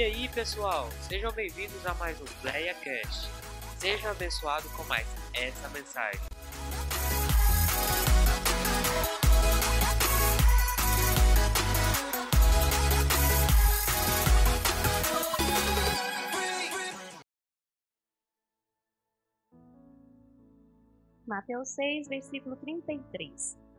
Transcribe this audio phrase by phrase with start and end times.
[0.00, 3.28] E aí, pessoal, sejam bem-vindos a mais um PlayaCast.
[3.76, 6.18] Seja abençoado com mais essa mensagem.
[21.26, 23.69] Mateus 6, versículo 33.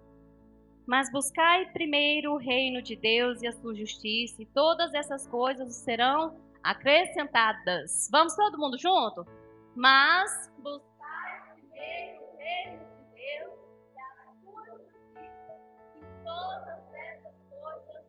[0.92, 5.74] Mas buscai primeiro o reino de Deus e a sua justiça, e todas essas coisas
[5.74, 8.10] serão acrescentadas.
[8.12, 9.26] Vamos todo mundo junto?
[9.74, 13.60] Mas buscai primeiro o reino de Deus
[13.96, 15.56] e a sua justiça,
[15.96, 18.06] e todas essas coisas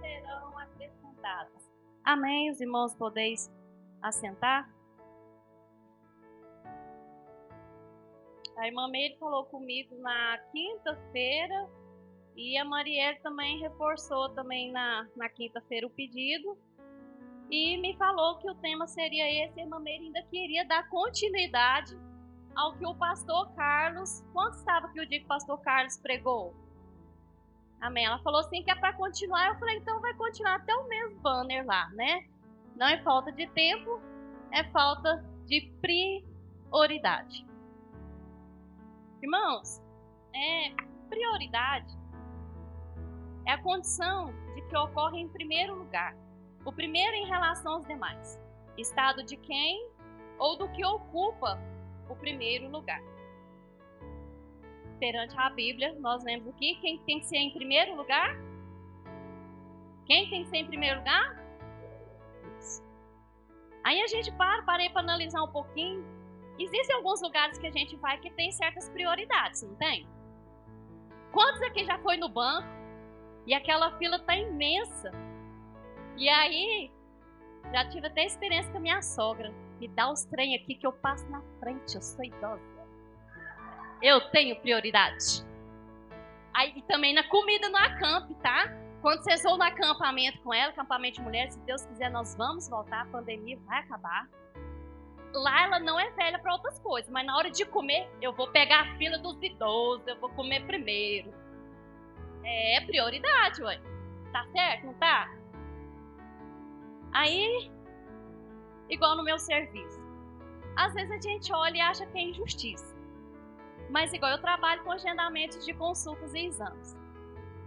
[0.00, 1.70] serão acrescentadas.
[2.02, 3.48] Amém, os irmãos podeis
[4.02, 4.68] assentar?
[8.56, 11.85] A irmã Meire falou comigo na quinta-feira
[12.36, 16.56] e a Marielle também reforçou também na, na quinta-feira o pedido
[17.50, 19.58] e me falou que o tema seria esse.
[19.58, 21.96] A irmã Meire ainda queria dar continuidade
[22.54, 24.22] ao que o pastor Carlos.
[24.32, 26.54] Quanto estava que o dia que o pastor Carlos pregou?
[27.80, 28.04] Amém.
[28.04, 29.48] Ela falou assim que é para continuar.
[29.48, 32.26] Eu falei, então vai continuar até o mesmo banner lá, né?
[32.74, 34.00] Não é falta de tempo,
[34.52, 37.46] é falta de prioridade.
[39.22, 39.80] Irmãos,
[40.34, 40.74] é,
[41.08, 41.96] prioridade
[43.46, 46.16] é a condição de que ocorre em primeiro lugar.
[46.64, 48.40] O primeiro em relação aos demais.
[48.76, 49.88] Estado de quem
[50.38, 51.58] ou do que ocupa
[52.08, 53.00] o primeiro lugar.
[54.98, 58.36] Perante a Bíblia, nós lemos aqui quem tem que ser em primeiro lugar?
[60.06, 61.44] Quem tem que ser em primeiro lugar?
[63.84, 66.04] Aí a gente para, parei para analisar um pouquinho
[66.58, 70.08] Existem alguns lugares que a gente vai que tem certas prioridades, não tem?
[71.32, 72.66] Quantos aqui já foi no banco
[73.46, 75.10] e aquela fila tá imensa?
[76.16, 76.90] E aí,
[77.72, 79.52] já tive até experiência com a minha sogra.
[79.78, 82.62] Me dá os trem aqui que eu passo na frente, eu sou idosa.
[84.02, 85.44] Eu tenho prioridade.
[86.54, 88.74] Aí e também na comida no acamp, tá?
[89.02, 92.68] Quando vocês vão no acampamento com ela, acampamento de mulheres, se Deus quiser, nós vamos
[92.68, 94.26] voltar, a pandemia vai acabar
[95.36, 98.48] lá ela não é velha para outras coisas, mas na hora de comer, eu vou
[98.48, 101.32] pegar a fila dos idosos, eu vou comer primeiro.
[102.48, 103.80] É prioridade, ué.
[104.32, 105.28] Tá certo, não tá?
[107.12, 107.70] Aí,
[108.88, 110.00] igual no meu serviço.
[110.76, 112.94] Às vezes a gente olha e acha que é injustiça.
[113.90, 116.96] Mas igual eu trabalho com agendamentos de consultas e exames.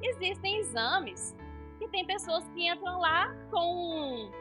[0.02, 1.36] Existem exames
[1.78, 4.32] que tem pessoas que entram lá com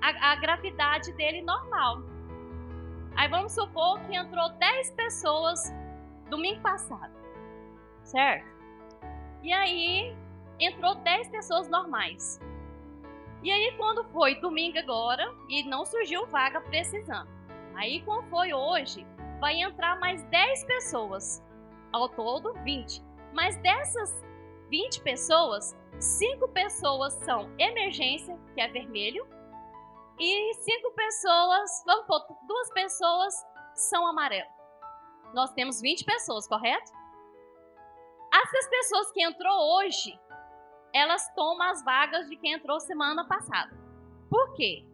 [0.00, 2.02] a, a gravidade dele normal.
[3.14, 5.60] Aí vamos supor que entrou 10 pessoas
[6.30, 7.12] domingo passado,
[8.02, 8.55] certo?
[9.42, 10.16] E aí
[10.58, 12.40] entrou 10 pessoas normais.
[13.42, 17.28] E aí quando foi domingo agora e não surgiu vaga precisando.
[17.74, 19.06] Aí quando foi hoje,
[19.40, 21.42] vai entrar mais 10 pessoas.
[21.92, 23.02] Ao todo, 20.
[23.32, 24.24] Mas dessas
[24.70, 29.26] 20 pessoas, 5 pessoas são emergência, que é vermelho,
[30.18, 33.34] e cinco pessoas, vamos pôr, duas pessoas
[33.74, 34.48] são amarelo.
[35.34, 36.90] Nós temos 20 pessoas, correto?
[38.42, 40.18] Essas pessoas que entrou hoje,
[40.92, 43.74] elas tomam as vagas de quem entrou semana passada.
[44.28, 44.84] Por quê?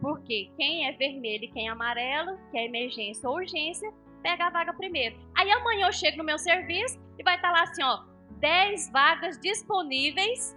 [0.00, 4.50] Porque quem é vermelho e quem é amarelo, que é emergência ou urgência, pega a
[4.50, 5.16] vaga primeiro.
[5.32, 8.02] Aí amanhã eu chego no meu serviço e vai estar lá assim, ó,
[8.40, 10.56] 10 vagas disponíveis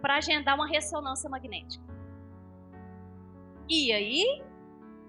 [0.00, 1.82] para agendar uma ressonância magnética.
[3.68, 4.42] E aí,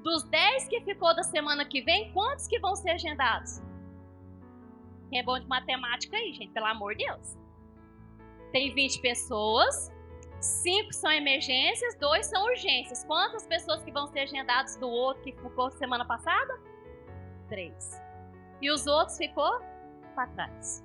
[0.01, 3.61] dos 10 que ficou da semana que vem, quantos que vão ser agendados?
[5.09, 7.37] Quem é bom de matemática aí, gente, pelo amor de Deus.
[8.51, 9.91] Tem 20 pessoas,
[10.39, 13.03] 5 são emergências, 2 são urgências.
[13.05, 16.59] Quantas pessoas que vão ser agendadas do outro que ficou semana passada?
[17.49, 18.01] 3.
[18.61, 19.59] E os outros ficou
[20.13, 20.83] para trás.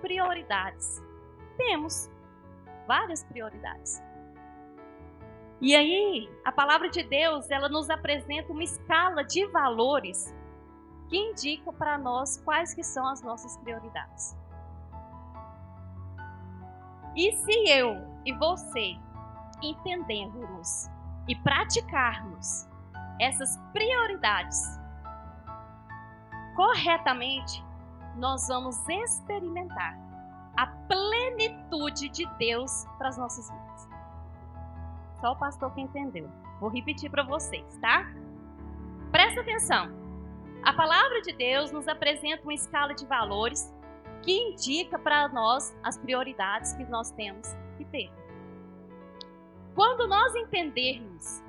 [0.00, 1.02] Prioridades.
[1.56, 2.10] Temos
[2.86, 4.02] várias prioridades.
[5.60, 10.34] E aí, a palavra de Deus, ela nos apresenta uma escala de valores
[11.08, 14.36] que indica para nós quais que são as nossas prioridades.
[17.16, 18.96] E se eu e você
[19.62, 20.90] entendermos
[21.28, 22.66] e praticarmos
[23.20, 24.60] essas prioridades
[26.56, 27.64] corretamente,
[28.16, 29.98] nós vamos experimentar
[30.56, 33.88] a plenitude de Deus para as nossas vidas.
[35.20, 36.30] Só o pastor que entendeu.
[36.60, 38.06] Vou repetir para vocês, tá?
[39.10, 40.03] Presta atenção.
[40.64, 43.70] A palavra de Deus nos apresenta uma escala de valores
[44.22, 47.46] que indica para nós as prioridades que nós temos
[47.76, 48.10] que ter.
[49.74, 51.42] Quando nós entendermos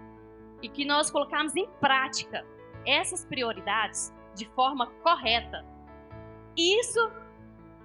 [0.61, 2.45] e que nós colocarmos em prática
[2.85, 5.65] essas prioridades de forma correta,
[6.57, 7.09] isso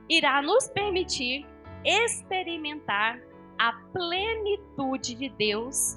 [0.09, 1.47] irá nos permitir
[1.85, 3.21] experimentar
[3.57, 5.97] a plenitude de Deus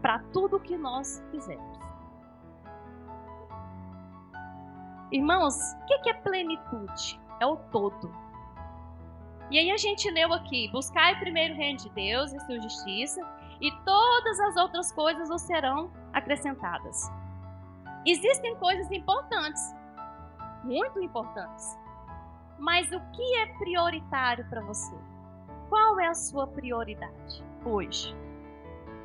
[0.00, 1.71] para tudo que nós fizermos.
[5.12, 7.20] Irmãos, o que é plenitude?
[7.38, 8.10] É o todo.
[9.50, 13.20] E aí a gente leu aqui: buscai primeiro o reino de Deus e sua justiça,
[13.60, 17.12] e todas as outras coisas os serão acrescentadas.
[18.06, 19.62] Existem coisas importantes,
[20.64, 21.78] muito importantes.
[22.58, 24.96] Mas o que é prioritário para você?
[25.68, 28.16] Qual é a sua prioridade hoje?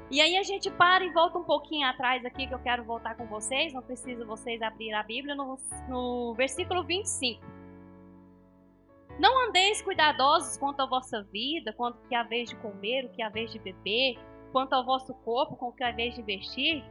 [0.09, 3.15] E aí a gente para e volta um pouquinho atrás aqui, que eu quero voltar
[3.18, 3.74] com vocês.
[3.74, 5.59] Não precisa vocês abrir a Bíblia no,
[5.89, 7.45] no versículo 25.
[9.19, 13.21] Não andeis cuidadosos quanto à vossa vida, quanto que a vez de comer, o que
[13.21, 14.18] a vez de beber,
[14.54, 16.86] quanto ao vosso corpo, com o que a vez de vestir,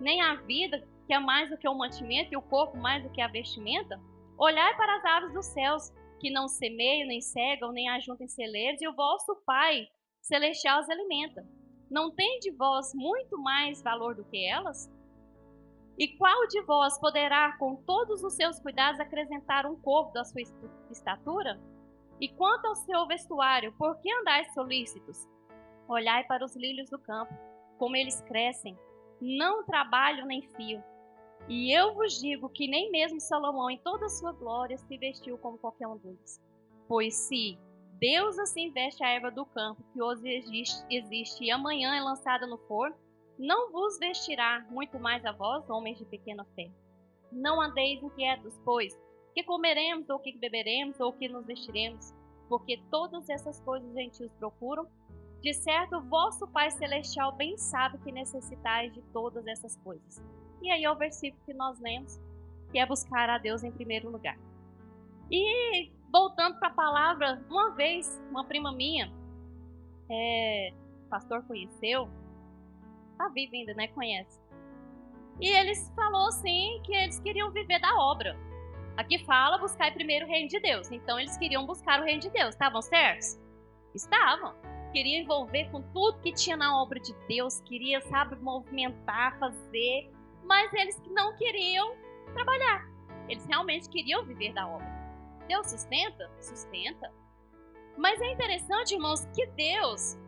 [0.00, 3.10] nem a vida, que é mais do que o mantimento, e o corpo mais do
[3.10, 4.00] que a vestimenta.
[4.38, 8.88] Olhai para as aves dos céus, que não semeiam, nem cegam, nem ajuntem celeiros, e
[8.88, 9.88] o vosso Pai
[10.22, 11.44] celestial as alimenta
[11.92, 14.90] não tem de vós muito mais valor do que elas?
[15.98, 20.40] E qual de vós poderá, com todos os seus cuidados, acrescentar um corpo da sua
[20.90, 21.60] estatura?
[22.18, 25.28] E quanto ao seu vestuário, por que andais solícitos?
[25.86, 27.34] Olhai para os lírios do campo,
[27.78, 28.78] como eles crescem,
[29.20, 30.82] não trabalham nem fio.
[31.46, 35.36] E eu vos digo que nem mesmo Salomão, em toda a sua glória, se vestiu
[35.36, 36.40] como qualquer um deles.
[36.88, 37.58] Pois se
[38.02, 42.48] Deus assim veste a erva do campo, que hoje existe, existe e amanhã é lançada
[42.48, 42.96] no forno,
[43.38, 46.68] não vos vestirá muito mais a vós, homens de pequena fé.
[47.30, 48.92] Não andeis inquietos, pois,
[49.32, 52.12] que comeremos, ou que beberemos, ou que nos vestiremos,
[52.48, 54.84] porque todas essas coisas os gentios procuram.
[55.40, 60.20] De certo, vosso Pai Celestial bem sabe que necessitais de todas essas coisas.
[60.60, 62.18] E aí é o versículo que nós lemos,
[62.72, 64.36] que é buscar a Deus em primeiro lugar.
[65.30, 69.10] E voltando para a palavra, uma vez, uma prima minha,
[70.10, 70.72] é,
[71.08, 72.08] pastor conheceu,
[73.16, 73.88] tá vivo ainda, né?
[73.88, 74.40] Conhece.
[75.40, 78.36] E eles falou assim que eles queriam viver da obra.
[78.96, 80.90] Aqui fala buscar primeiro o reino de Deus.
[80.92, 82.50] Então eles queriam buscar o reino de Deus.
[82.50, 83.40] Estavam certos?
[83.94, 84.54] Estavam.
[84.92, 87.62] Queriam envolver com tudo que tinha na obra de Deus.
[87.62, 90.12] Queria, sabe, movimentar, fazer.
[90.44, 91.96] Mas eles não queriam
[92.34, 92.86] trabalhar.
[93.28, 95.01] Eles realmente queriam viver da obra.
[95.48, 96.30] Deus sustenta?
[96.40, 97.12] Sustenta.
[97.96, 100.18] Mas é interessante, irmãos, que Deus,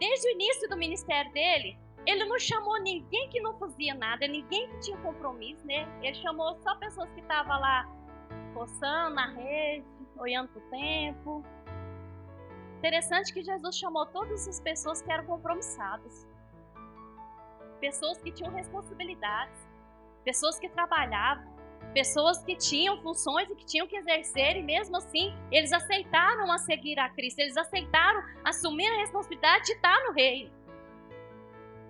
[0.00, 4.68] desde o início do ministério dele, ele não chamou ninguém que não fazia nada, ninguém
[4.68, 5.88] que tinha compromisso, né?
[6.02, 7.88] Ele chamou só pessoas que estavam lá
[8.54, 9.86] coçando na rede,
[10.16, 11.44] olhando para o tempo.
[12.78, 16.26] Interessante que Jesus chamou todas as pessoas que eram compromissadas.
[17.80, 19.66] Pessoas que tinham responsabilidades,
[20.24, 21.55] pessoas que trabalhavam,
[21.92, 26.58] pessoas que tinham funções e que tinham que exercer, e mesmo assim eles aceitaram a
[26.58, 30.50] seguir a Cristo, eles aceitaram assumir a responsabilidade de estar no reino.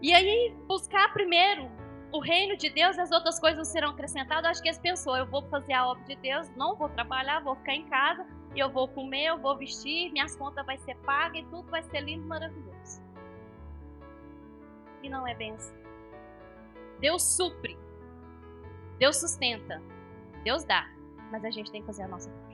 [0.00, 1.70] E aí, buscar primeiro
[2.12, 4.50] o reino de Deus, as outras coisas serão acrescentadas.
[4.50, 7.56] Acho que eles pensou: eu vou fazer a obra de Deus, não vou trabalhar, vou
[7.56, 11.44] ficar em casa, eu vou comer, eu vou vestir, minhas contas vai ser pagas e
[11.46, 13.02] tudo vai ser lindo maravilhoso.
[15.02, 15.74] E não é assim.
[17.00, 17.76] Deus supre
[18.98, 19.82] Deus sustenta,
[20.42, 20.88] Deus dá,
[21.30, 22.46] mas a gente tem que fazer a nossa parte.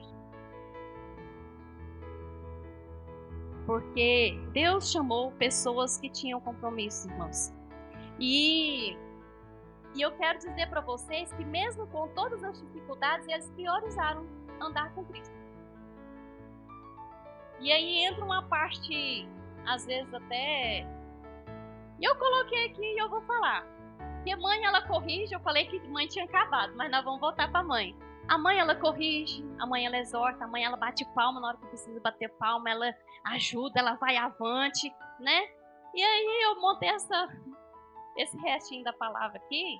[3.65, 7.53] Porque Deus chamou pessoas que tinham compromissos, irmãos.
[8.19, 8.97] E,
[9.95, 14.27] e eu quero dizer para vocês que, mesmo com todas as dificuldades, eles priorizaram
[14.59, 15.33] andar com Cristo.
[17.59, 19.27] E aí entra uma parte,
[19.65, 20.85] às vezes até.
[21.99, 23.65] E eu coloquei aqui e eu vou falar.
[24.23, 25.35] Porque mãe, ela corrige.
[25.35, 27.93] Eu falei que mãe tinha acabado, mas nós vamos voltar para mãe.
[28.29, 29.45] A mãe, ela corrige.
[29.59, 30.45] A mãe, ela exorta.
[30.45, 32.69] A mãe, ela bate palma na hora que precisa bater palma.
[32.69, 34.89] Ela ajuda, ela vai avante,
[35.19, 35.41] né?
[35.93, 37.27] E aí eu montei essa,
[38.17, 39.77] esse restinho da palavra aqui.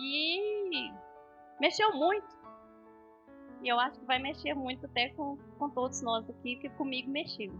[0.00, 0.90] E
[1.60, 2.26] mexeu muito.
[3.62, 7.08] E eu acho que vai mexer muito até com, com todos nós aqui, porque comigo
[7.08, 7.52] mexeu.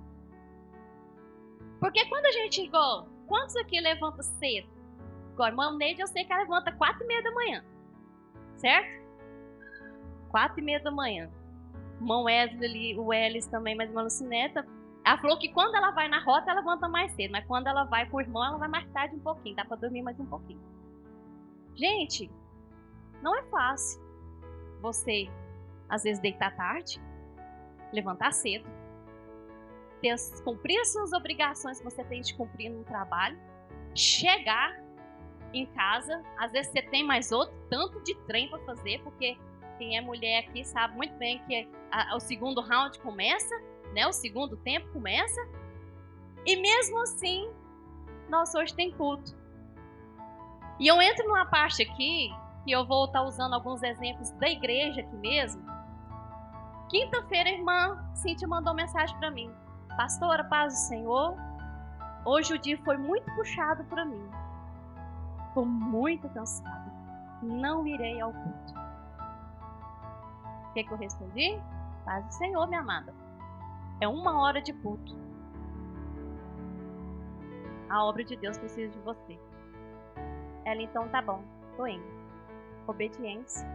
[1.79, 4.82] Porque quando a gente, igual, quantos aqui levantam cedo?
[5.33, 7.65] Agora, irmã Neide, eu sei que ela levanta quatro e meia da manhã.
[8.57, 9.03] Certo?
[10.31, 11.31] Quatro e meia da manhã.
[11.97, 14.67] Irmão Wesley, o Ellis também, mas irmã Lucineta.
[15.05, 17.33] Ela falou que quando ela vai na rota, ela levanta mais cedo.
[17.33, 19.57] Mas quando ela vai com o irmão, ela vai mais tarde um pouquinho.
[19.57, 20.61] Dá para dormir mais um pouquinho.
[21.75, 22.31] Gente,
[23.23, 24.01] não é fácil
[24.81, 25.31] você,
[25.89, 27.01] às vezes, deitar tarde,
[27.93, 28.69] levantar cedo,
[30.01, 33.39] ter, cumprir as suas obrigações que você tem de cumprir no trabalho,
[33.95, 34.82] chegar
[35.53, 39.37] em casa, às vezes você tem mais outro tanto de trem para fazer, porque
[39.79, 43.55] quem é mulher aqui sabe muito bem que a, o segundo round começa,
[43.93, 44.07] né?
[44.07, 45.41] O segundo tempo começa.
[46.47, 47.51] E mesmo assim,
[48.29, 49.37] nós hoje tem culto.
[50.79, 52.31] E eu entro numa parte aqui,
[52.65, 55.63] que eu vou estar usando alguns exemplos da igreja aqui mesmo.
[56.89, 59.51] Quinta-feira, a irmã Cintia mandou mensagem para mim.
[59.97, 61.37] Pastora, paz do Senhor.
[62.25, 64.42] Hoje o dia foi muito puxado para mim.
[65.53, 66.91] Estou muito cansada.
[67.43, 68.75] Não irei ao culto.
[70.71, 71.61] O que, que eu respondi?
[72.07, 73.15] Paz do Senhor, minha amada.
[74.01, 75.15] É uma hora de culto.
[77.91, 79.39] A obra de Deus precisa de você.
[80.65, 81.45] Ela então tá bom,
[81.77, 82.07] tô indo.
[82.87, 83.69] Obediência.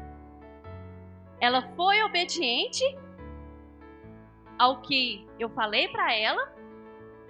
[1.40, 2.84] Ela foi obediente
[4.58, 6.52] ao que eu falei para ela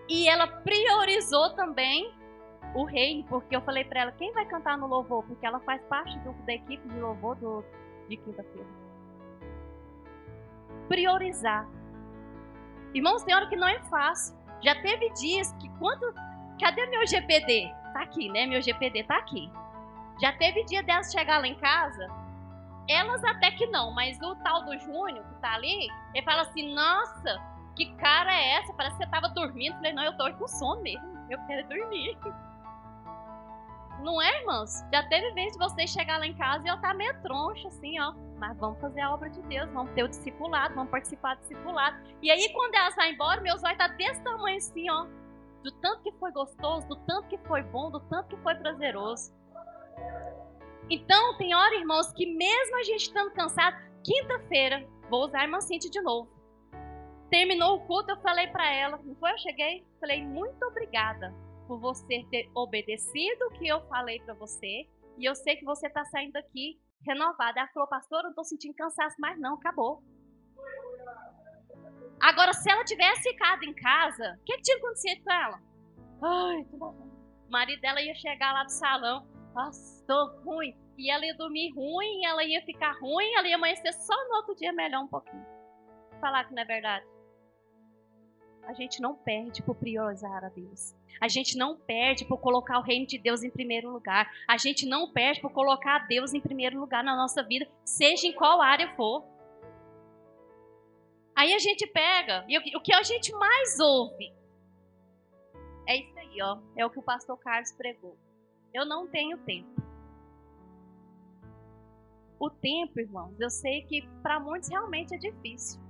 [0.08, 2.17] e ela priorizou também
[2.76, 5.82] o reino, porque eu falei para ela quem vai cantar no louvor, porque ela faz
[5.84, 7.64] parte do, da equipe de louvor do,
[8.08, 8.88] de quinta-feira
[10.88, 11.68] priorizar.
[12.94, 14.36] Irmãos, tem hora que não é fácil.
[14.64, 16.14] Já teve dias que quando.
[16.60, 17.72] Cadê meu GPD?
[17.94, 18.48] Tá aqui, né?
[18.48, 19.52] Meu GPD tá aqui.
[20.20, 22.08] Já teve dia delas chegar lá em casa.
[22.90, 26.74] Elas até que não, mas o tal do Júnior que tá ali, ele fala assim:
[26.74, 27.40] Nossa,
[27.76, 28.74] que cara é essa?
[28.74, 29.74] Parece que você tava dormindo.
[29.74, 31.06] Eu falei: Não, eu tô com sono mesmo.
[31.30, 32.18] Eu quero dormir.
[34.02, 34.84] Não é, irmãos?
[34.94, 37.68] Já teve vez de você chegar lá em casa e eu estar tá meio troncha,
[37.68, 38.14] assim, ó.
[38.38, 41.98] Mas vamos fazer a obra de Deus, vamos ter o discipulado, vamos participar do discipulado.
[42.22, 45.08] E aí, quando elas vão embora, meus olhos tá desse tamanho assim, ó.
[45.64, 49.34] Do tanto que foi gostoso, do tanto que foi bom, do tanto que foi prazeroso.
[50.90, 55.60] Então, tem hora, irmãos, que mesmo a gente estando cansado, quinta-feira, vou usar a irmã
[55.60, 56.30] Cintia de novo.
[57.30, 59.32] Terminou o culto, eu falei para ela, não foi?
[59.32, 61.34] Eu cheguei, falei, muito obrigada
[61.68, 64.88] por você ter obedecido o que eu falei para você.
[65.18, 67.60] E eu sei que você está saindo daqui renovada.
[67.60, 70.02] Ela falou, pastor, eu não estou sentindo cansaço mais não, acabou.
[72.20, 75.62] Agora, se ela tivesse ficado em casa, o que, que tinha acontecido com ela?
[76.24, 79.28] Ai, O marido dela ia chegar lá do salão,
[80.08, 80.76] tô ruim.
[80.98, 84.56] E ela ia dormir ruim, ela ia ficar ruim, ela ia amanhecer só no outro
[84.56, 85.46] dia melhor um pouquinho.
[86.20, 87.06] Falar que não é verdade.
[88.68, 90.94] A gente não perde por priorizar a Deus.
[91.22, 94.30] A gente não perde por colocar o reino de Deus em primeiro lugar.
[94.46, 98.34] A gente não perde por colocar Deus em primeiro lugar na nossa vida, seja em
[98.34, 99.24] qual área for.
[101.34, 104.34] Aí a gente pega, e o que a gente mais ouve
[105.88, 106.60] é isso aí, ó.
[106.76, 108.18] É o que o pastor Carlos pregou.
[108.74, 109.82] Eu não tenho tempo.
[112.38, 115.82] O tempo, irmãos, eu sei que para muitos realmente é difícil.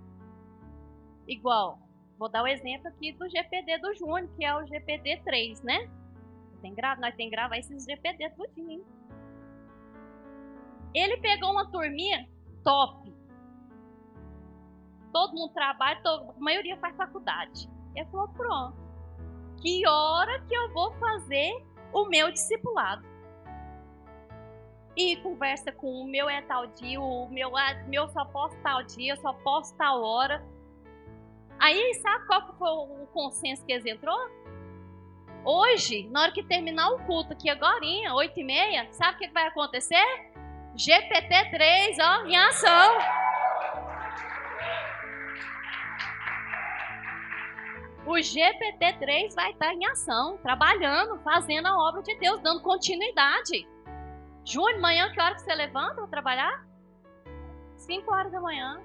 [1.27, 1.79] Igual,
[2.17, 5.89] Vou dar o exemplo aqui do GPD do Júnior, que é o GPD 3, né?
[6.62, 6.95] Tem gra...
[6.95, 8.83] Nós temos que gravar esses GPD tudinho.
[10.93, 12.27] Ele pegou uma turminha
[12.63, 13.13] top.
[15.13, 16.31] Todo mundo trabalha, todo...
[16.31, 17.69] a maioria faz faculdade.
[17.95, 18.77] Ele falou, pronto.
[19.62, 23.05] Que hora que eu vou fazer o meu discipulado?
[24.95, 28.81] E conversa com o meu é tal dia, o meu, ah, meu só posso tal
[28.83, 30.43] dia, só posso tal hora
[31.59, 34.17] Aí, sabe qual foi o consenso que eles entrou?
[35.43, 37.79] Hoje, na hora que terminar o culto aqui agora,
[38.13, 40.05] 8 e meia, sabe o que vai acontecer?
[40.75, 42.97] GPT-3, ó, em ação.
[48.05, 53.67] O GPT-3 vai estar em ação, trabalhando, fazendo a obra de Deus, dando continuidade.
[54.45, 56.65] Júnior, manhã, que hora que você levanta para trabalhar?
[57.75, 58.81] 5 horas da manhã.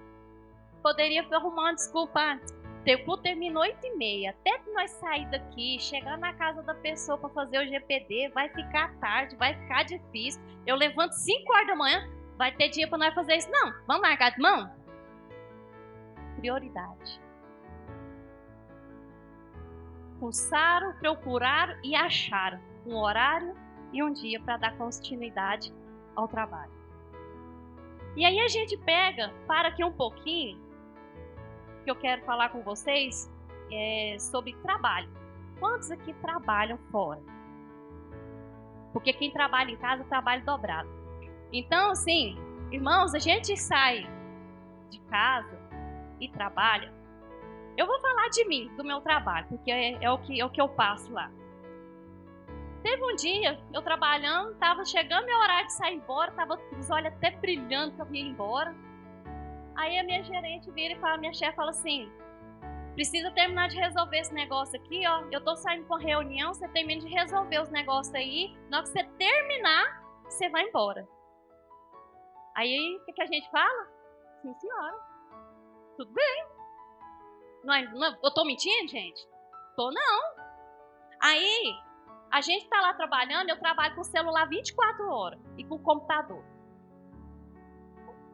[0.83, 2.41] Poderia arrumar uma desculpa
[3.07, 4.31] o terminou 8 e meia.
[4.31, 8.95] Até nós sair daqui, chegar na casa da pessoa para fazer o GPD, vai ficar
[8.97, 10.43] tarde, vai ficar difícil.
[10.67, 13.51] Eu levanto 5 horas da manhã, vai ter dia para nós fazer isso.
[13.51, 14.71] Não, vamos largar de mão?
[16.37, 17.21] Prioridade.
[20.19, 23.55] Pulsaram, procuraram e acharam um horário
[23.93, 25.73] e um dia para dar continuidade
[26.17, 26.73] ao trabalho.
[28.17, 30.72] E aí a gente pega, para aqui um pouquinho
[31.83, 33.31] que eu quero falar com vocês
[33.71, 35.09] é sobre trabalho.
[35.59, 37.21] Quantos aqui trabalham fora?
[38.93, 40.89] Porque quem trabalha em casa trabalha dobrado.
[41.53, 42.37] Então, assim,
[42.71, 44.09] irmãos, a gente sai
[44.91, 45.59] de casa
[46.21, 46.93] e trabalha.
[47.77, 50.51] Eu vou falar de mim, do meu trabalho, porque é, é o, que, é o
[50.51, 51.31] que eu passo lá.
[52.83, 57.13] Teve um dia, eu trabalhando, tava chegando meu horário de sair embora, tava os olhos
[57.13, 58.75] até brilhando que eu ia embora.
[59.77, 62.11] Aí a minha gerente vira e fala, minha chefe fala assim:
[62.95, 65.25] Precisa terminar de resolver esse negócio aqui, ó.
[65.31, 68.55] Eu tô saindo com reunião, você termina de resolver os negócios aí.
[68.69, 71.09] Na hora que você terminar, você vai embora.
[72.55, 73.89] Aí, o que, que a gente fala?
[74.43, 74.99] Sim, senhora.
[75.97, 76.47] Tudo bem.
[77.65, 79.27] Não, é, não, eu tô mentindo, gente?
[79.75, 80.45] Tô não.
[81.23, 81.75] Aí,
[82.31, 86.45] a gente tá lá trabalhando, eu trabalho com celular 24 horas e com computador.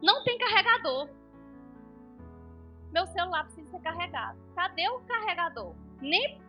[0.03, 1.09] Não tem carregador
[2.99, 4.39] meu celular precisa ser carregado.
[4.57, 5.73] Cadê o carregador?
[6.01, 6.41] Nem,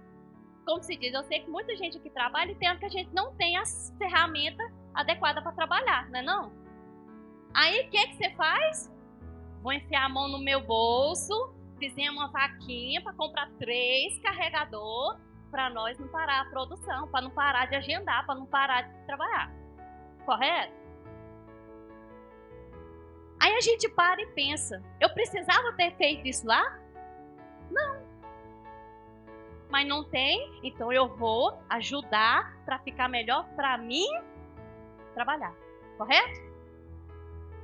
[0.66, 3.14] como se diz, eu sei que muita gente aqui trabalha e tem que a gente
[3.14, 6.52] não tem as ferramentas adequadas para trabalhar, não é não?
[7.54, 8.92] Aí o que, que você faz?
[9.62, 15.20] Vou enfiar a mão no meu bolso, fizemos uma vaquinha para comprar três carregador
[15.52, 19.06] para nós não parar a produção, para não parar de agendar, para não parar de
[19.06, 19.52] trabalhar.
[20.26, 20.79] Correto?
[23.40, 26.78] Aí a gente para e pensa: eu precisava ter feito isso lá?
[27.72, 28.10] Não.
[29.70, 34.08] Mas não tem, então eu vou ajudar para ficar melhor para mim
[35.14, 35.54] trabalhar.
[35.98, 36.50] Correto?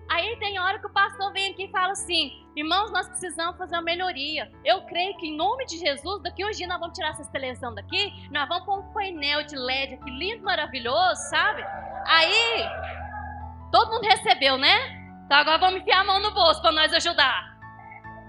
[0.08, 3.75] Aí tem hora que o pastor vem aqui e fala assim: irmãos, nós precisamos fazer
[3.75, 4.51] uma melhoria.
[4.63, 8.13] Eu creio que em nome de Jesus, daqui dias nós vamos tirar essa televisão daqui,
[8.32, 11.65] nós vamos pôr um painel de LED aqui lindo, maravilhoso, sabe?
[12.05, 12.65] Aí,
[13.72, 14.95] todo mundo recebeu, né?
[15.25, 17.58] Então agora vamos enfiar a mão no bolso para nós ajudar.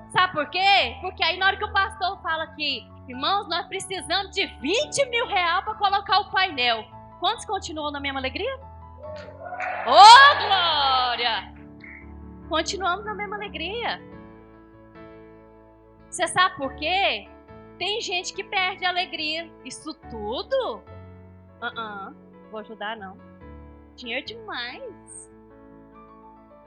[0.09, 0.97] Sabe por quê?
[1.03, 5.27] Porque aí na hora que o pastor fala aqui, irmãos, nós precisamos de 20 mil
[5.27, 6.85] reais para colocar o painel.
[7.21, 8.57] Quantos continuam na mesma alegria?
[9.87, 11.55] Ô, oh, glória!
[12.49, 14.01] Continuamos na mesma alegria.
[16.09, 17.29] Você sabe por quê?
[17.79, 19.53] Tem gente que perde a alegria.
[19.65, 20.83] Isso tudo?
[21.61, 22.17] Uh -uh.
[22.51, 23.19] Vou ajudar, não.
[23.97, 25.36] Dinheiro demais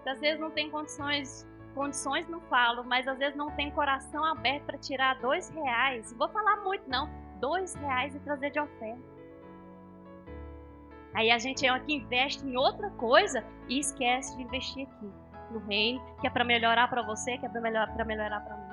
[0.09, 4.65] às vezes não tem condições, condições não falo, mas às vezes não tem coração aberto
[4.65, 6.13] para tirar dois reais.
[6.17, 9.19] Vou falar muito não, dois reais e trazer de oferta.
[11.13, 15.11] Aí a gente é que investe em outra coisa e esquece de investir aqui
[15.51, 18.55] no reino, que é para melhorar para você, que é para melhorar para melhorar para
[18.55, 18.69] mim.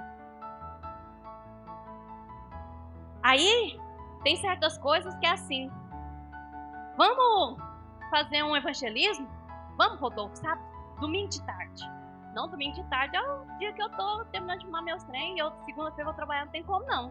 [3.22, 3.80] Aí
[4.22, 5.70] tem certas coisas que é assim.
[6.96, 7.58] Vamos
[8.10, 9.28] fazer um evangelismo?
[9.76, 10.62] Vamos, Rodolfo, sabe?
[11.00, 11.82] Domingo de tarde.
[12.34, 15.36] Não, domingo de tarde é o dia que eu tô terminando de fumar meus trem
[15.36, 17.10] e eu segunda-feira vou trabalhar, não tem como não.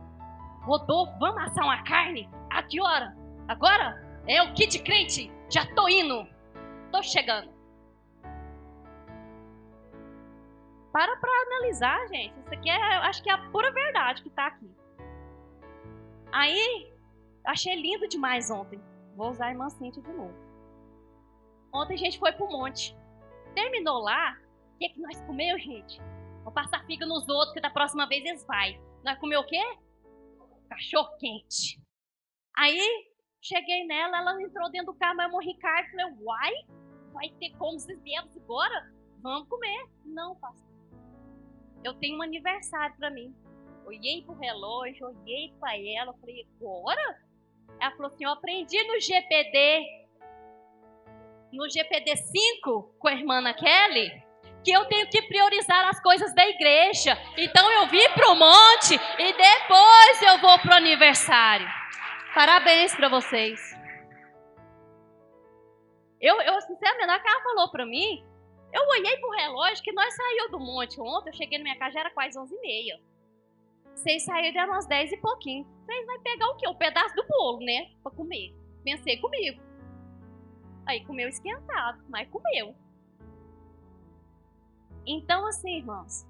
[0.61, 2.29] Rodolfo, vamos assar uma carne?
[2.51, 3.15] A que hora?
[3.47, 4.03] Agora?
[4.27, 5.31] É o kit crente.
[5.49, 6.27] Já tô indo.
[6.91, 7.53] Tô chegando.
[10.91, 12.33] Para pra analisar, gente.
[12.39, 14.69] Isso aqui é, acho que é a pura verdade que tá aqui.
[16.31, 16.91] Aí,
[17.45, 18.81] achei lindo demais ontem.
[19.15, 20.33] Vou usar a irmã Cíntia de novo.
[21.73, 22.95] Ontem a gente foi pro monte.
[23.55, 24.37] Terminou lá,
[24.73, 25.99] o que, é que nós comeu, gente?
[26.43, 28.79] Vou passar figa nos outros, que da próxima vez eles vai.
[29.03, 29.61] Nós comeu o quê?
[30.69, 31.81] Cachorro quente.
[32.57, 33.07] Aí,
[33.41, 36.53] cheguei nela, ela entrou dentro do carro, mas eu Ricardo, falei, uai,
[37.13, 38.93] vai ter como vocês devem agora?
[39.21, 39.87] Vamos comer.
[40.03, 40.65] Não, pastor.
[41.83, 43.33] Eu tenho um aniversário para mim.
[43.85, 47.25] Olhei pro relógio, olhei para ela, falei, agora?
[47.79, 50.04] Ela falou assim, eu aprendi no GPD
[51.55, 54.25] no GPD 5 com a irmã Kelly
[54.65, 57.15] que eu tenho que priorizar as coisas da igreja.
[57.37, 61.67] Então eu vim para o monte e depois eu vou para o aniversário.
[62.33, 63.59] Parabéns para vocês.
[66.19, 68.25] Eu, eu sinceramente, a ela falou para mim,
[68.73, 71.77] eu olhei para o relógio que nós saímos do monte ontem, eu cheguei na minha
[71.77, 72.99] casa, já era quase 11 e meia.
[73.93, 75.65] Vocês saíram, eram umas 10 e pouquinho.
[75.85, 76.67] Vocês vão pegar o quê?
[76.67, 77.91] Um pedaço do bolo, né?
[78.03, 78.53] Para comer.
[78.83, 79.61] Pensei comigo.
[80.85, 82.75] Aí comeu esquentado, mas comeu.
[85.05, 86.25] Então, assim, irmãos,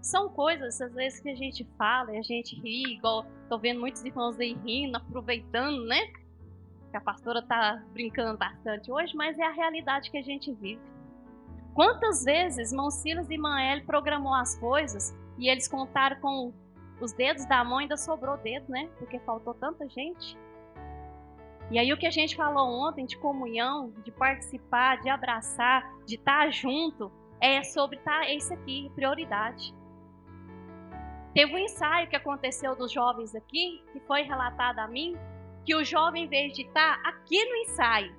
[0.00, 3.80] são coisas, às vezes, que a gente fala e a gente ri, igual tô vendo
[3.80, 6.06] muitos irmãos aí rindo, aproveitando, né?
[6.90, 10.80] Que a pastora tá brincando bastante hoje, mas é a realidade que a gente vive.
[11.74, 16.52] Quantas vezes irmão Silas e Eli programou as coisas e eles contaram com
[17.00, 18.88] os dedos da mão, ainda sobrou dedo, né?
[18.98, 20.38] Porque faltou tanta gente.
[21.70, 26.16] E aí o que a gente falou ontem de comunhão, de participar, de abraçar, de
[26.16, 29.74] estar junto, é sobre tá, é isso aqui, prioridade.
[31.34, 35.16] Teve um ensaio que aconteceu dos jovens aqui, que foi relatado a mim,
[35.64, 38.14] que o jovem, em vez de estar aqui no ensaio,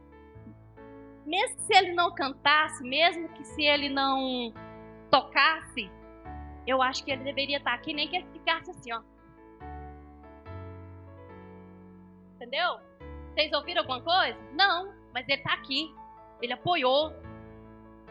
[1.25, 4.53] mesmo se ele não cantasse, mesmo que se ele não
[5.09, 5.89] tocasse,
[6.67, 9.01] eu acho que ele deveria estar aqui, nem que ele ficasse assim, ó.
[12.35, 12.79] Entendeu?
[13.35, 14.39] Vocês ouviram alguma coisa?
[14.53, 15.93] Não, mas ele está aqui.
[16.41, 17.13] Ele apoiou.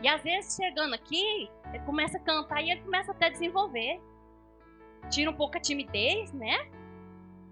[0.02, 4.02] E às vezes, chegando aqui, ele começa a cantar e ele começa até a desenvolver.
[5.10, 6.70] tira um pouco a timidez, né?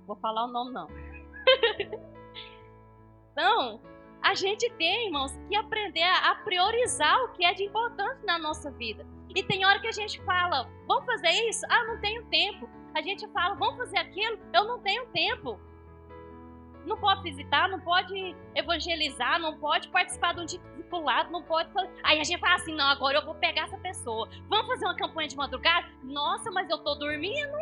[0.07, 0.87] Vou falar o nome não.
[3.33, 3.81] então,
[4.21, 8.71] a gente tem, irmãos, que aprender a priorizar o que é de importante na nossa
[8.71, 9.07] vida.
[9.35, 11.65] E tem hora que a gente fala, vamos fazer isso?
[11.71, 12.69] Ah, não tenho tempo.
[12.95, 14.39] A gente fala, vamos fazer aquilo?
[14.53, 15.59] Eu não tenho tempo.
[16.85, 21.71] Não pode visitar, não pode evangelizar, não pode participar de um discipulado, não pode.
[22.03, 24.29] Aí a gente fala assim: não, agora eu vou pegar essa pessoa.
[24.49, 25.89] Vamos fazer uma campanha de madrugada?
[26.03, 27.57] Nossa, mas eu tô dormindo.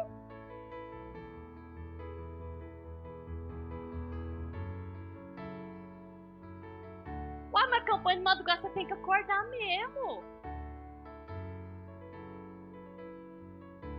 [7.52, 10.22] Ué, mas campanha de madrugada você tem que acordar mesmo.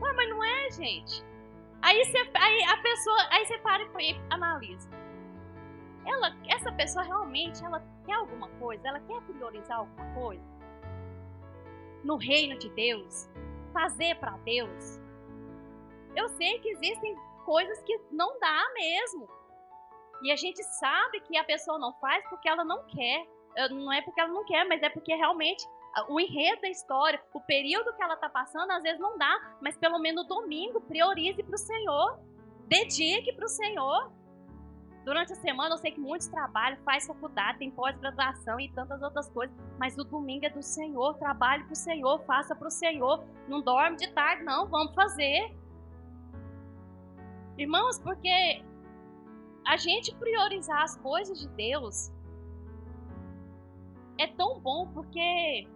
[0.01, 1.23] Ué, mas não é, gente.
[1.81, 5.00] Aí, você, aí a pessoa, aí você para e analisa.
[6.21, 8.88] Ela, essa pessoa realmente, ela quer alguma coisa?
[8.88, 10.43] Ela quer priorizar alguma coisa?
[12.03, 13.27] No reino de Deus?
[13.73, 14.99] Fazer para Deus?
[16.15, 19.27] Eu sei que existem coisas que não dá mesmo.
[20.21, 23.27] E a gente sabe que a pessoa não faz porque ela não quer.
[23.71, 25.67] Não é porque ela não quer, mas é porque realmente
[26.07, 29.75] o enredo da história, o período que ela está passando, às vezes não dá, mas
[29.75, 32.19] pelo menos domingo, priorize para o Senhor,
[32.67, 34.20] dedique para o Senhor.
[35.03, 39.27] Durante a semana eu sei que muitos trabalham, faz faculdade, tem pós-graduação e tantas outras
[39.29, 43.23] coisas, mas o domingo é do Senhor, trabalhe para o Senhor, faça para o Senhor,
[43.47, 45.55] não dorme de tarde, não, vamos fazer.
[47.57, 48.63] Irmãos, porque
[49.65, 52.11] a gente priorizar as coisas de Deus
[54.19, 55.67] é tão bom porque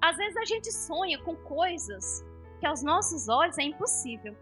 [0.00, 2.24] às vezes a gente sonha com coisas
[2.58, 4.36] que aos nossos olhos é impossível.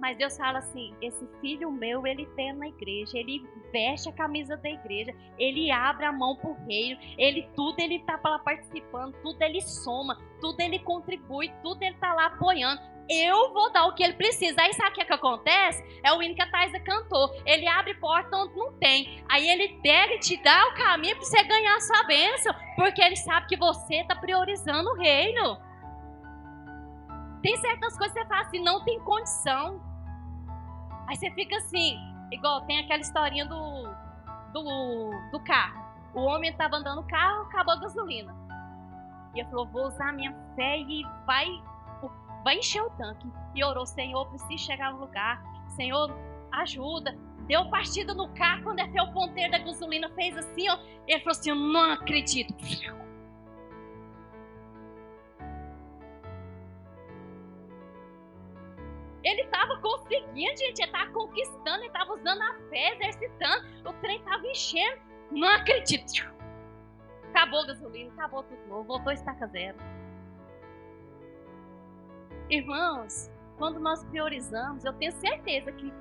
[0.00, 4.56] Mas Deus fala assim: esse filho meu, ele tem na igreja, ele veste a camisa
[4.56, 9.40] da igreja, ele abre a mão pro reino, ele tudo ele tá lá participando, tudo
[9.42, 12.80] ele soma, tudo ele contribui, tudo ele tá lá apoiando.
[13.08, 14.60] Eu vou dar o que ele precisa.
[14.60, 16.00] Aí sabe o que, é que acontece?
[16.02, 17.30] É o hino que a Thaisa cantou.
[17.44, 19.22] Ele abre porta onde não tem.
[19.28, 22.52] Aí ele pega e te dá o caminho para você ganhar a sua bênção.
[22.74, 25.65] Porque ele sabe que você está priorizando o reino.
[27.46, 29.80] Tem certas coisas que você fala assim, não tem condição.
[31.06, 31.96] Aí você fica assim,
[32.32, 33.88] igual tem aquela historinha do,
[34.52, 35.80] do, do carro.
[36.12, 38.34] O homem estava andando no carro, acabou a gasolina.
[39.32, 41.46] E ele falou, vou usar minha fé e vai
[42.42, 43.30] vai encher o tanque.
[43.54, 45.40] E orou, Senhor, preciso chegar no lugar.
[45.68, 46.12] Senhor,
[46.50, 47.16] ajuda.
[47.46, 50.76] Deu partida no carro, quando é o ponteiro da gasolina fez assim, ó.
[51.06, 52.52] Ele falou assim, eu não acredito.
[59.26, 60.78] Ele estava conseguindo, gente.
[60.80, 63.66] Ele estava conquistando, ele estava usando a fé, exercitando.
[63.84, 65.02] O trem estava enchendo.
[65.32, 66.32] Não acredito.
[67.30, 69.76] Acabou a gasolina, acabou tudo novo, voltou a estaca zero.
[72.48, 75.92] Irmãos, quando nós priorizamos, eu tenho certeza que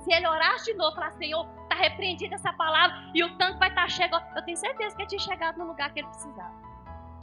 [0.00, 3.70] se ele orasse de novo, falar, Senhor, está repreendida essa palavra e o tanque vai
[3.70, 6.52] estar tá chegando, eu tenho certeza que ele tinha chegado no lugar que ele precisava.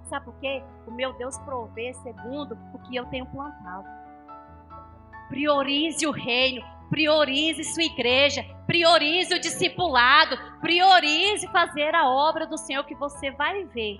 [0.06, 0.64] Sabe por quê?
[0.88, 4.01] O meu Deus provê segundo o que eu tenho plantado.
[5.32, 12.84] Priorize o reino, priorize sua igreja, priorize o discipulado, priorize fazer a obra do Senhor
[12.84, 13.98] que você vai ver.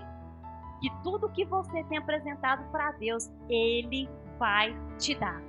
[0.78, 4.06] Que tudo que você tem apresentado para Deus, Ele
[4.38, 5.40] vai te dar.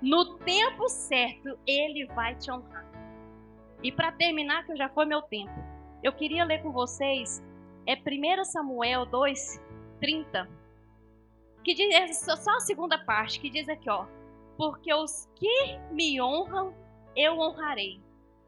[0.00, 2.86] No tempo certo, Ele vai te honrar.
[3.82, 5.52] E para terminar, que já foi meu tempo,
[6.04, 7.42] eu queria ler com vocês
[7.84, 9.60] é 1 Samuel 2,
[10.00, 10.48] 30,
[11.64, 14.06] que diz, é só a segunda parte, que diz aqui, ó,
[14.56, 16.74] porque os que me honram,
[17.16, 18.00] eu honrarei,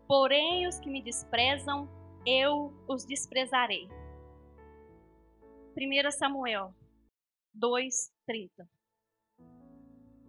[0.06, 1.88] porém os que me desprezam,
[2.24, 3.88] eu os desprezarei.
[5.76, 6.74] 1 Samuel
[7.54, 8.68] 2, 30.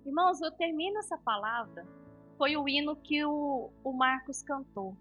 [0.05, 1.85] Irmãos, eu termino essa palavra.
[2.37, 4.95] Foi o hino que o, o Marcos cantou.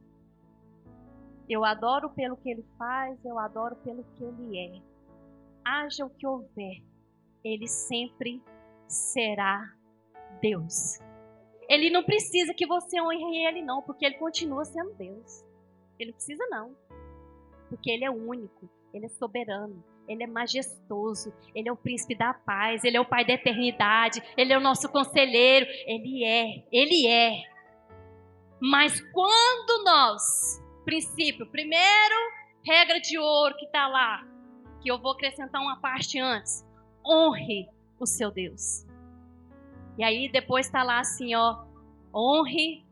[1.49, 4.83] Eu adoro pelo que ele faz, eu adoro pelo que ele é.
[5.65, 6.83] Haja o que houver,
[7.45, 8.43] ele sempre
[8.89, 9.76] será
[10.41, 10.99] Deus.
[11.69, 15.45] Ele não precisa que você honre ele, não, porque ele continua sendo Deus.
[15.99, 16.77] Ele não precisa, não.
[17.69, 22.33] Porque ele é único, ele é soberano, ele é majestoso, ele é o príncipe da
[22.33, 27.07] paz, ele é o pai da eternidade, ele é o nosso conselheiro, ele é, ele
[27.09, 27.43] é.
[28.61, 32.15] Mas quando nós, princípio, primeiro,
[32.65, 34.25] regra de ouro que está lá,
[34.81, 36.65] que eu vou acrescentar uma parte antes,
[37.05, 37.69] honre
[37.99, 38.86] o seu Deus.
[39.99, 41.65] E aí depois está lá assim, ó,
[42.15, 42.85] honre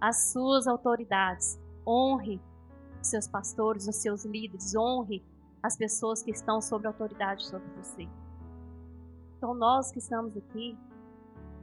[0.00, 2.40] as suas autoridades, honre
[3.00, 5.24] os seus pastores, os seus líderes, honre
[5.62, 8.08] as pessoas que estão sob autoridade sobre você.
[9.36, 10.76] Então, nós que estamos aqui,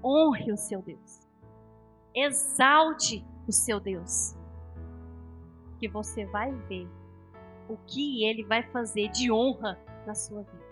[0.03, 1.21] honre o seu Deus.
[2.13, 4.35] Exalte o seu Deus.
[5.79, 6.87] Que você vai ver
[7.69, 10.64] o que ele vai fazer de honra na sua vida.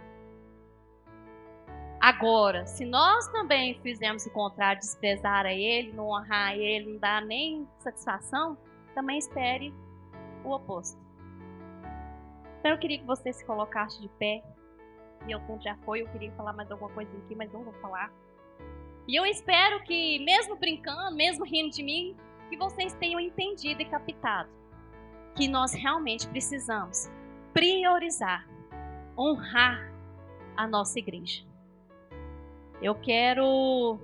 [2.03, 6.99] Agora, se nós também fizermos o contrário, desprezar a ele, não honrar a ele, não
[6.99, 8.57] dar nem satisfação,
[8.93, 9.73] também espere
[10.43, 11.01] o oposto.
[12.59, 14.43] Então eu queria que você se colocasse de pé.
[15.25, 17.73] E o tempo já foi, eu queria falar mais alguma coisa aqui, mas não vou
[17.75, 18.11] falar.
[19.07, 22.17] E eu espero que, mesmo brincando, mesmo rindo de mim,
[22.49, 24.49] que vocês tenham entendido e captado
[25.37, 27.09] que nós realmente precisamos
[27.53, 28.45] priorizar,
[29.17, 29.89] honrar
[30.57, 31.52] a nossa igreja.
[32.83, 33.97] Eu quero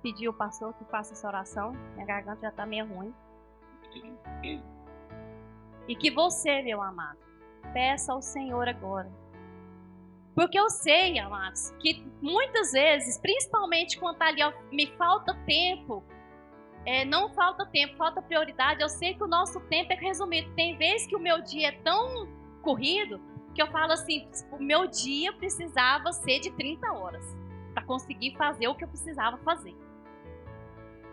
[0.00, 1.72] pedir ao pastor que faça essa oração.
[1.94, 3.12] Minha garganta já está meio ruim.
[5.88, 7.18] E que você, meu amado,
[7.72, 9.10] peça ao Senhor agora.
[10.36, 16.04] Porque eu sei, amados, que muitas vezes, principalmente quando ali ó, me falta tempo,
[16.86, 18.82] é, não falta tempo, falta prioridade.
[18.82, 20.54] Eu sei que o nosso tempo é resumido.
[20.54, 22.28] Tem vezes que o meu dia é tão
[22.62, 23.20] corrido
[23.52, 28.68] que eu falo assim: o meu dia precisava ser de 30 horas para conseguir fazer
[28.68, 29.74] o que eu precisava fazer.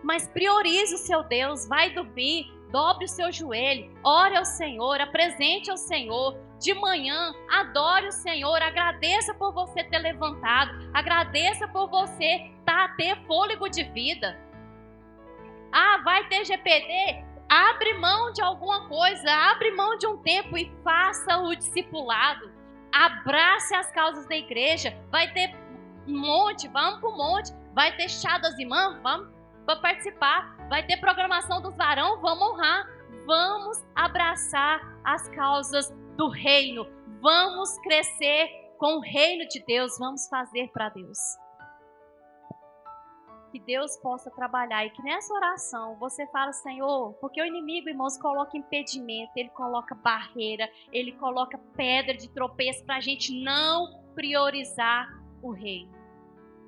[0.04, 5.70] Mas priorize o seu Deus, vai dormir, dobre o seu joelho, ore ao Senhor, apresente
[5.70, 6.38] ao Senhor.
[6.60, 13.16] De manhã, adore o Senhor, agradeça por você ter levantado, agradeça por você tá, ter
[13.26, 14.38] fôlego de vida.
[15.72, 17.24] Ah, vai ter GPD?
[17.48, 22.52] Abre mão de alguma coisa, abre mão de um tempo e faça o discipulado.
[22.92, 24.96] Abrace as causas da igreja.
[25.10, 25.56] Vai ter
[26.10, 27.54] monte, vamos para o monte.
[27.74, 29.30] Vai ter chá das irmãs, vamos
[29.66, 30.58] para participar.
[30.68, 32.88] Vai ter programação dos varão, vamos honrar.
[33.26, 36.88] Vamos abraçar as causas do reino.
[37.22, 39.98] Vamos crescer com o reino de Deus.
[40.00, 41.20] Vamos fazer para Deus.
[43.52, 48.18] Que Deus possa trabalhar e que nessa oração você fala, Senhor, porque o inimigo, irmãos,
[48.18, 55.08] coloca impedimento, ele coloca barreira, ele coloca pedra de tropeço para a gente não priorizar
[55.42, 55.99] o reino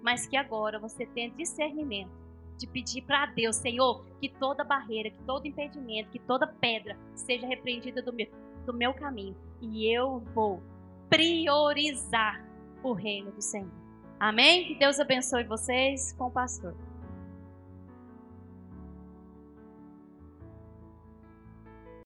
[0.02, 2.12] mas que agora você tenha discernimento
[2.58, 7.48] de pedir para Deus, Senhor, que toda barreira, que todo impedimento, que toda pedra seja
[7.48, 8.28] repreendida do meu,
[8.66, 10.62] do meu caminho e eu vou
[11.10, 12.44] priorizar
[12.84, 13.72] o reino do Senhor.
[14.20, 14.66] Amém?
[14.66, 16.76] Que Deus abençoe vocês com o pastor.